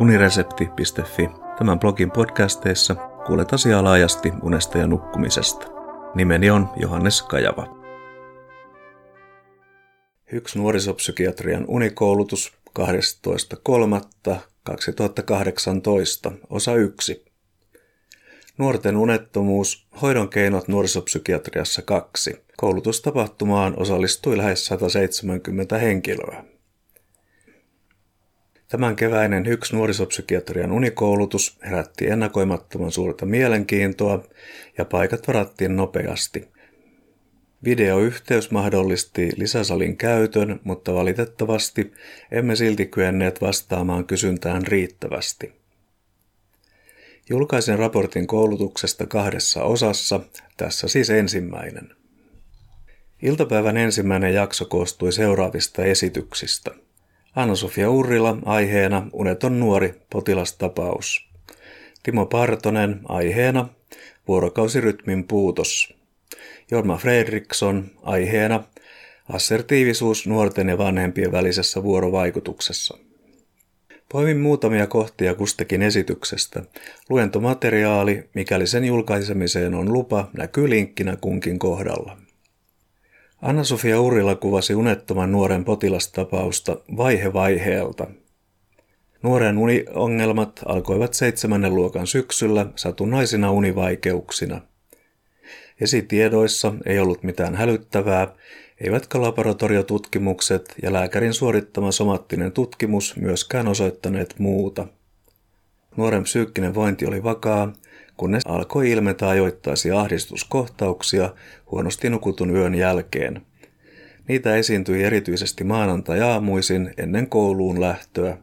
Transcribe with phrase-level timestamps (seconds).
[0.00, 1.28] uniresepti.fi.
[1.58, 2.94] Tämän blogin podcasteissa
[3.26, 5.66] kuulet asiaa laajasti unesta ja nukkumisesta.
[6.14, 7.78] Nimeni on Johannes Kajava.
[10.32, 12.84] Hyks nuorisopsykiatrian unikoulutus 12.3.2018,
[16.50, 17.24] osa 1.
[18.58, 22.44] Nuorten unettomuus, hoidon keinot nuorisopsykiatriassa 2.
[22.56, 26.44] Koulutustapahtumaan osallistui lähes 170 henkilöä.
[28.68, 34.24] Tämän keväinen Hyks nuorisopsykiatrian unikoulutus herätti ennakoimattoman suurta mielenkiintoa
[34.78, 36.48] ja paikat varattiin nopeasti.
[37.64, 41.92] Videoyhteys mahdollisti lisäsalin käytön, mutta valitettavasti
[42.30, 45.52] emme silti kyenneet vastaamaan kysyntään riittävästi.
[47.30, 50.20] Julkaisen raportin koulutuksesta kahdessa osassa,
[50.56, 51.88] tässä siis ensimmäinen.
[53.22, 56.70] Iltapäivän ensimmäinen jakso koostui seuraavista esityksistä–
[57.36, 61.28] Anna-Sofia Urrila aiheena Uneton nuori potilastapaus.
[62.02, 63.68] Timo Partonen aiheena
[64.28, 65.94] Vuorokausirytmin puutos.
[66.70, 68.64] Jorma Fredriksson aiheena
[69.28, 72.98] Assertiivisuus nuorten ja vanhempien välisessä vuorovaikutuksessa.
[74.12, 76.62] Poimin muutamia kohtia kustakin esityksestä.
[77.08, 82.27] Luentomateriaali, mikäli sen julkaisemiseen on lupa, näkyy linkkinä kunkin kohdalla.
[83.42, 88.06] Anna-Sofia Urila kuvasi unettoman nuoren potilastapausta vaihe vaiheelta.
[89.22, 94.60] Nuoren uniongelmat alkoivat seitsemännen luokan syksyllä satunnaisina univaikeuksina.
[95.80, 98.34] Esitiedoissa ei ollut mitään hälyttävää,
[98.80, 104.86] eivätkä laboratoriotutkimukset ja lääkärin suorittama somattinen tutkimus myöskään osoittaneet muuta.
[105.96, 107.72] Nuoren psyykkinen vointi oli vakaa,
[108.18, 111.34] kunnes alkoi ilmetä ajoittaisia ahdistuskohtauksia
[111.70, 113.42] huonosti nukutun yön jälkeen.
[114.28, 118.38] Niitä esiintyi erityisesti maanantai-aamuisin ennen kouluun lähtöä.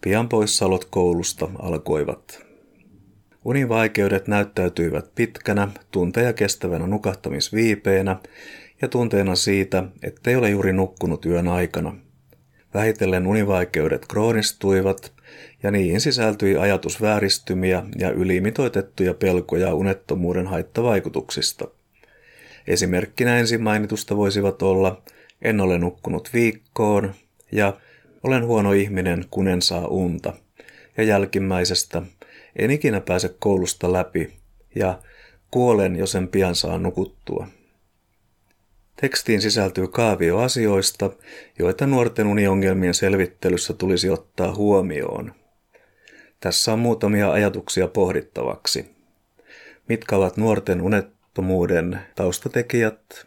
[0.00, 2.42] Pian poissaolot koulusta alkoivat.
[3.44, 8.16] Univaikeudet näyttäytyivät pitkänä, tunteja kestävänä nukahtamisviipeenä
[8.82, 11.96] ja tunteena siitä, ettei ole juuri nukkunut yön aikana.
[12.74, 15.17] Vähitellen univaikeudet kroonistuivat
[15.62, 21.68] ja niihin sisältyi ajatusvääristymiä ja ylimitoitettuja pelkoja unettomuuden haittavaikutuksista.
[22.66, 25.02] Esimerkkinä ensin mainitusta voisivat olla
[25.42, 27.14] en ole nukkunut viikkoon
[27.52, 27.80] ja
[28.22, 30.32] olen huono ihminen, kun en saa unta.
[30.96, 32.02] Ja jälkimmäisestä
[32.56, 34.32] en ikinä pääse koulusta läpi
[34.74, 34.98] ja
[35.50, 37.48] kuolen, jos en pian saa nukuttua.
[39.00, 41.10] Tekstiin sisältyy kaavio asioista,
[41.58, 45.34] joita nuorten uniongelmien selvittelyssä tulisi ottaa huomioon.
[46.40, 48.90] Tässä on muutamia ajatuksia pohdittavaksi.
[49.88, 53.26] Mitkä ovat nuorten unettomuuden taustatekijät?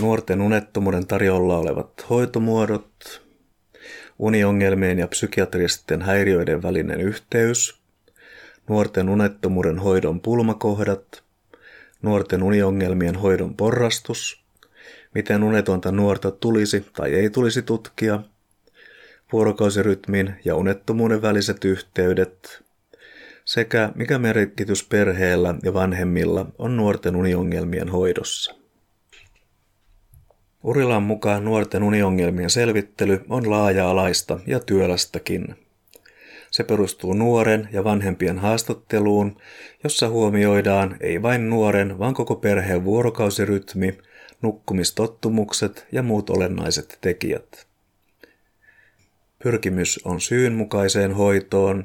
[0.00, 3.22] Nuorten unettomuuden tarjolla olevat hoitomuodot,
[4.18, 7.80] uniongelmien ja psykiatristen häiriöiden välinen yhteys,
[8.68, 11.23] nuorten unettomuuden hoidon pulmakohdat,
[12.04, 14.44] nuorten uniongelmien hoidon porrastus,
[15.14, 18.20] miten unetonta nuorta tulisi tai ei tulisi tutkia,
[19.32, 22.64] vuorokausirytmin ja unettomuuden väliset yhteydet,
[23.44, 28.54] sekä mikä merkitys perheellä ja vanhemmilla on nuorten uniongelmien hoidossa.
[30.62, 35.63] Urilan mukaan nuorten uniongelmien selvittely on laaja-alaista ja työlästäkin.
[36.54, 39.36] Se perustuu nuoren ja vanhempien haastatteluun,
[39.84, 43.98] jossa huomioidaan ei vain nuoren, vaan koko perheen vuorokausirytmi,
[44.42, 47.66] nukkumistottumukset ja muut olennaiset tekijät.
[49.42, 51.84] Pyrkimys on syynmukaiseen hoitoon,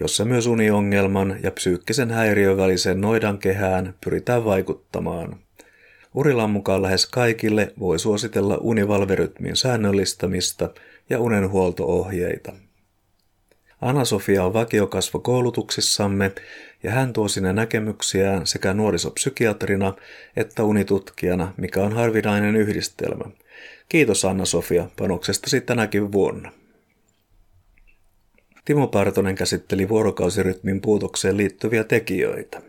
[0.00, 5.36] jossa myös uniongelman ja psyykkisen häiriön väliseen noidankehään pyritään vaikuttamaan.
[6.14, 10.70] Urilan mukaan lähes kaikille voi suositella univalverytmin säännöllistämistä
[11.10, 12.65] ja unenhuoltoohjeita.
[13.80, 16.32] Anna-Sofia on vakiokasvo koulutuksissamme
[16.82, 19.94] ja hän tuo sinne näkemyksiään sekä nuorisopsykiatrina
[20.36, 23.24] että unitutkijana, mikä on harvinainen yhdistelmä.
[23.88, 26.52] Kiitos Anna-Sofia panoksestasi tänäkin vuonna.
[28.64, 32.62] Timo Partonen käsitteli vuorokausirytmin puutokseen liittyviä tekijöitä.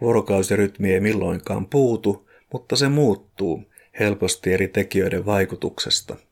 [0.00, 3.64] Vuorokausirytmi ei milloinkaan puutu, mutta se muuttuu
[4.00, 6.16] helposti eri tekijöiden vaikutuksesta–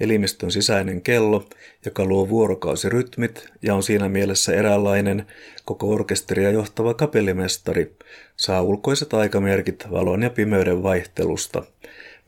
[0.00, 1.48] elimistön sisäinen kello,
[1.84, 5.26] joka luo vuorokausirytmit ja on siinä mielessä eräänlainen
[5.64, 7.96] koko orkesteria johtava kapellimestari,
[8.36, 11.62] saa ulkoiset aikamerkit valon ja pimeyden vaihtelusta.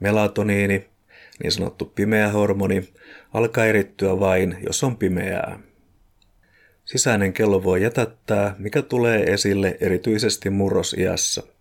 [0.00, 0.86] Melatoniini,
[1.42, 2.88] niin sanottu pimeä hormoni,
[3.32, 5.58] alkaa erittyä vain, jos on pimeää.
[6.84, 11.55] Sisäinen kello voi jätättää, mikä tulee esille erityisesti murrosiässä.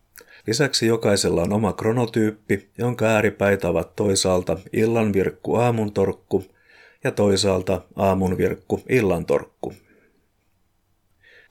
[0.47, 6.45] Lisäksi jokaisella on oma kronotyyppi, jonka ääripäitä ovat toisaalta illan virkku aamun torkku
[7.03, 9.73] ja toisaalta aamunvirkku illantorkku.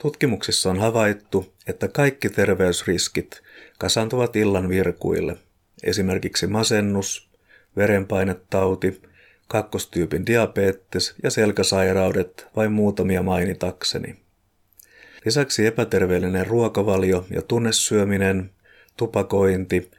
[0.02, 3.42] Tutkimuksissa on havaittu, että kaikki terveysriskit
[3.78, 5.36] kasantuvat illan virkuille,
[5.82, 7.30] esimerkiksi masennus,
[7.76, 9.02] verenpainetauti,
[9.48, 14.16] kakkostyypin diabetes ja selkäsairaudet vain muutamia mainitakseni.
[15.24, 18.50] Lisäksi epäterveellinen ruokavalio ja tunnesyöminen,
[18.96, 19.90] tupakointi,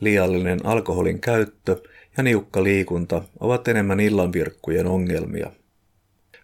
[0.00, 1.76] liiallinen alkoholin käyttö
[2.16, 5.52] ja niukka liikunta ovat enemmän illanvirkkujen ongelmia.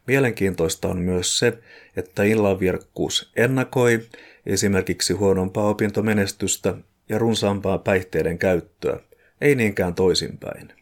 [0.07, 1.59] Mielenkiintoista on myös se,
[1.97, 4.01] että illanvirkkuus ennakoi
[4.47, 6.75] esimerkiksi huonompaa opintomenestystä
[7.09, 9.01] ja runsaampaa päihteiden käyttöä,
[9.41, 10.73] ei niinkään toisinpäin.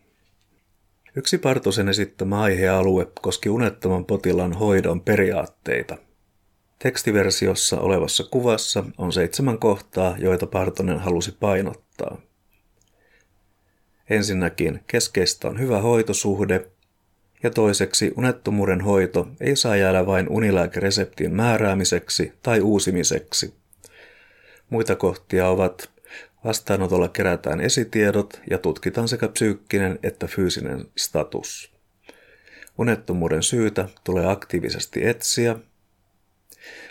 [1.17, 5.99] Yksi Partosen esittämä aihealue koski unettoman potilaan hoidon periaatteita.
[6.85, 12.21] Tekstiversiossa olevassa kuvassa on seitsemän kohtaa, joita Partonen halusi painottaa.
[14.11, 16.67] Ensinnäkin keskeistä on hyvä hoitosuhde,
[17.43, 23.55] ja toiseksi unettomuuden hoito ei saa jäädä vain unilääkereseptin määräämiseksi tai uusimiseksi.
[24.71, 25.91] Muita kohtia ovat
[26.45, 31.73] Vastaanotolla kerätään esitiedot ja tutkitaan sekä psyykkinen että fyysinen status.
[32.79, 35.57] Unettomuuden syytä tulee aktiivisesti etsiä.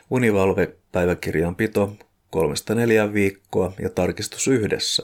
[0.10, 1.96] Univalve-päiväkirjanpito
[2.30, 5.04] kolmesta neljään viikkoa ja tarkistus yhdessä.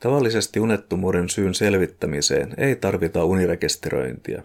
[0.00, 4.42] Tavallisesti unettomuuden syyn selvittämiseen ei tarvita unirekisteröintiä.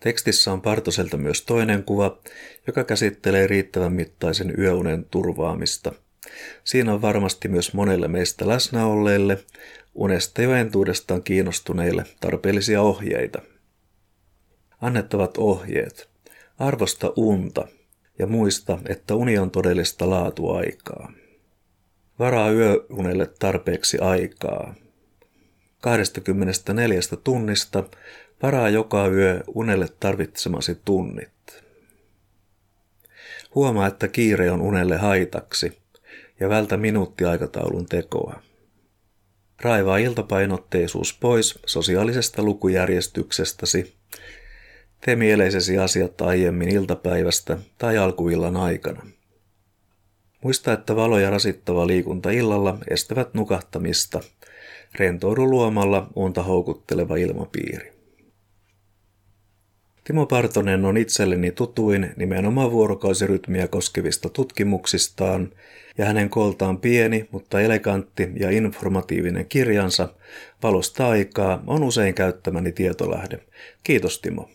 [0.00, 2.18] Tekstissä on Partoselta myös toinen kuva,
[2.66, 5.92] joka käsittelee riittävän mittaisen yöunen turvaamista–
[6.64, 9.44] Siinä on varmasti myös monelle meistä läsnäolleille,
[9.94, 13.42] unesta jo entuudestaan kiinnostuneille tarpeellisia ohjeita.
[14.80, 16.13] Annettavat ohjeet.
[16.58, 17.68] Arvosta unta
[18.18, 21.12] ja muista, että uni on todellista laatuaikaa.
[22.18, 24.74] Varaa yöunelle tarpeeksi aikaa.
[25.80, 27.84] 24 tunnista
[28.42, 31.64] varaa joka yö unelle tarvitsemasi tunnit.
[33.54, 35.72] Huomaa, että kiire on unelle haitaksi–
[36.40, 38.42] ja vältä minuuttiaikataulun tekoa.
[39.60, 43.94] Raivaa iltapainotteisuus pois sosiaalisesta lukujärjestyksestäsi.
[45.04, 49.06] Tee mieleisesi asiat aiemmin iltapäivästä tai alkuillan aikana.
[50.42, 54.20] Muista, että valo ja rasittava liikunta illalla estävät nukahtamista.
[54.94, 57.92] Rentoudu luomalla unta houkutteleva ilmapiiri.
[60.04, 65.52] Timo Partonen on itselleni tutuin nimenomaan vuorokausirytmiä koskevista tutkimuksistaan,
[65.98, 70.08] ja hänen koltaan pieni, mutta elegantti ja informatiivinen kirjansa
[70.62, 73.38] Valosta aikaa on usein käyttämäni tietolähde.
[73.84, 74.50] Kiitos Timo.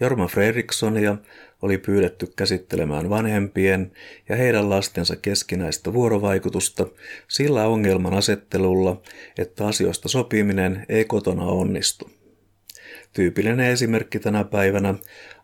[0.00, 1.16] Jorma Fredrikssonia
[1.62, 3.92] oli pyydetty käsittelemään vanhempien
[4.28, 6.86] ja heidän lastensa keskinäistä vuorovaikutusta
[7.28, 9.02] sillä ongelman asettelulla,
[9.38, 12.10] että asioista sopiminen ei kotona onnistu.
[13.12, 14.94] Tyypillinen esimerkki tänä päivänä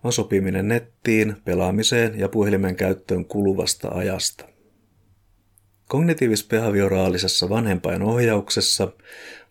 [0.04, 4.44] on sopiminen nettiin, pelaamiseen ja puhelimen käyttöön kuluvasta ajasta.
[5.88, 8.92] Kognitiivis-behavioraalisessa vanhempain ohjauksessa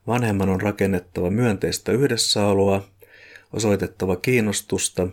[0.07, 2.87] vanhemman on rakennettava myönteistä yhdessäoloa,
[3.53, 5.07] osoitettava kiinnostusta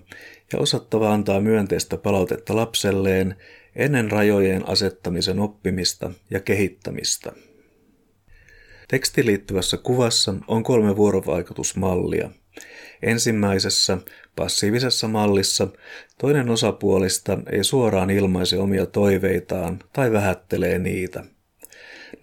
[0.52, 3.36] ja osattava antaa myönteistä palautetta lapselleen
[3.76, 7.32] ennen rajojen asettamisen oppimista ja kehittämistä.
[8.88, 12.30] Tekstiin liittyvässä kuvassa on kolme vuorovaikutusmallia–
[13.02, 13.98] Ensimmäisessä
[14.36, 15.68] passiivisessa mallissa
[16.18, 21.24] toinen osapuolista ei suoraan ilmaise omia toiveitaan tai vähättelee niitä.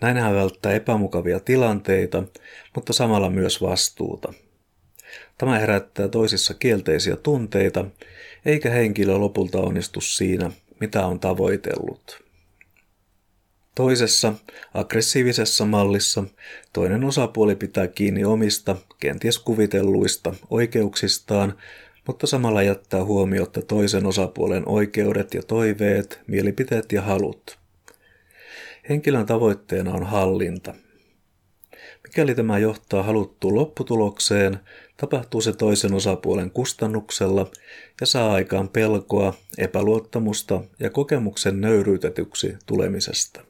[0.01, 2.23] Näin hän välttää epämukavia tilanteita,
[2.75, 4.33] mutta samalla myös vastuuta.
[5.37, 7.85] Tämä herättää toisissa kielteisiä tunteita,
[8.45, 12.23] eikä henkilö lopulta onnistu siinä, mitä on tavoitellut.
[13.75, 14.33] Toisessa,
[14.73, 16.23] aggressiivisessa mallissa,
[16.73, 21.53] toinen osapuoli pitää kiinni omista, kenties kuvitelluista oikeuksistaan,
[22.07, 27.57] mutta samalla jättää huomiota toisen osapuolen oikeudet ja toiveet, mielipiteet ja halut.
[28.89, 30.73] Henkilön tavoitteena on hallinta.
[32.07, 34.59] Mikäli tämä johtaa haluttuun lopputulokseen,
[34.97, 37.51] tapahtuu se toisen osapuolen kustannuksella
[38.01, 43.41] ja saa aikaan pelkoa, epäluottamusta ja kokemuksen nöyryytetyksi tulemisesta.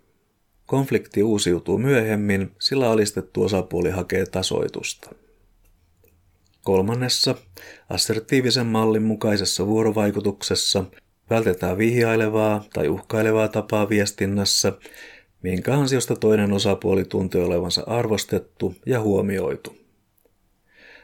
[0.66, 5.10] Konflikti uusiutuu myöhemmin, sillä alistettu osapuoli hakee tasoitusta.
[6.64, 7.36] Kolmannessa,
[7.90, 10.84] assertiivisen mallin mukaisessa vuorovaikutuksessa
[11.30, 14.74] vältetään vihjailevaa tai uhkailevaa tapaa viestinnässä,
[15.50, 19.78] minkä ansiosta toinen osapuoli tuntee olevansa arvostettu ja huomioitu.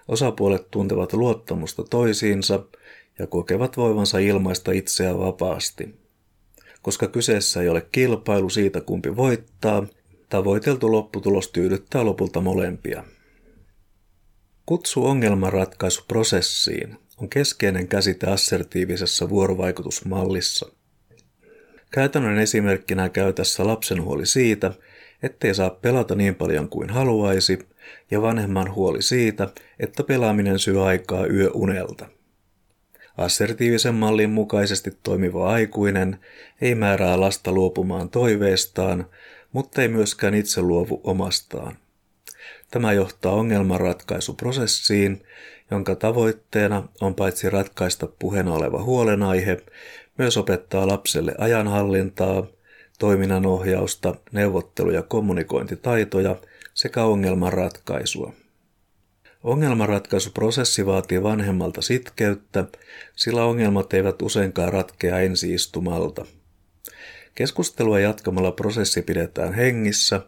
[0.07, 2.63] Osapuolet tuntevat luottamusta toisiinsa
[3.19, 6.03] ja kokevat voivansa ilmaista itseään vapaasti
[6.83, 9.87] koska kyseessä ei ole kilpailu siitä kumpi voittaa,
[10.29, 13.03] tavoiteltu lopputulos tyydyttää lopulta molempia.
[14.65, 20.71] Kutsu ongelmanratkaisuprosessiin on keskeinen käsite assertiivisessa vuorovaikutusmallissa.
[21.93, 24.71] Käytännön esimerkkinä käy tässä lapsen huoli siitä,
[25.23, 27.59] ettei saa pelata niin paljon kuin haluaisi,
[28.11, 29.47] ja vanhemman huoli siitä,
[29.79, 32.09] että pelaaminen syö aikaa yöunelta.
[33.17, 36.19] Assertiivisen mallin mukaisesti toimiva aikuinen
[36.61, 39.05] ei määrää lasta luopumaan toiveestaan,
[39.51, 41.77] mutta ei myöskään itse luovu omastaan.
[42.71, 45.23] Tämä johtaa ongelmanratkaisuprosessiin,
[45.71, 49.57] jonka tavoitteena on paitsi ratkaista puheena oleva huolenaihe,
[50.17, 52.47] myös opettaa lapselle ajanhallintaa,
[52.99, 56.35] toiminnan ohjausta, neuvottelu- ja kommunikointitaitoja
[56.73, 58.33] sekä ongelmanratkaisua.
[59.43, 62.65] Ongelmanratkaisuprosessi vaatii vanhemmalta sitkeyttä,
[63.15, 66.25] sillä ongelmat eivät useinkaan ratkea ensiistumalta.
[67.35, 70.21] Keskustelua jatkamalla prosessi pidetään hengissä,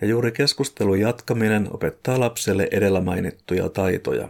[0.00, 4.28] ja juuri keskustelun jatkaminen opettaa lapselle edellä mainittuja taitoja.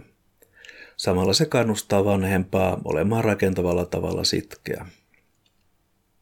[1.00, 4.86] Samalla se kannustaa vanhempaa olemaan rakentavalla tavalla sitkeä.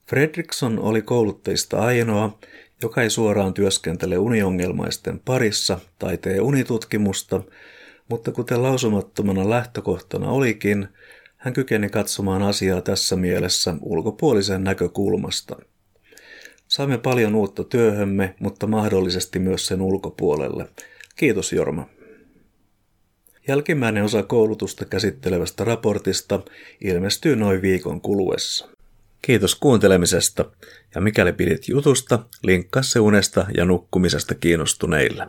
[0.06, 2.38] Fredrickson oli koulutteista ainoa,
[2.82, 7.42] joka ei suoraan työskentele uniongelmaisten parissa tai tee unitutkimusta,
[8.08, 10.88] mutta kuten lausumattomana lähtökohtana olikin,
[11.36, 15.56] hän kykeni katsomaan asiaa tässä mielessä ulkopuolisen näkökulmasta.
[16.68, 20.68] Saimme paljon uutta työhömme, mutta mahdollisesti myös sen ulkopuolelle.
[21.16, 21.97] Kiitos Jorma.
[23.48, 26.40] Jälkimmäinen osa koulutusta käsittelevästä raportista
[26.80, 28.68] ilmestyy noin viikon kuluessa.
[29.22, 30.44] Kiitos kuuntelemisesta
[30.94, 35.28] ja mikäli pidit jutusta, linkkaa se unesta ja nukkumisesta kiinnostuneille.